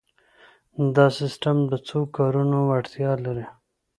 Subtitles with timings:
[0.95, 3.45] دا سیسټم د څو کارونو وړتیا لري.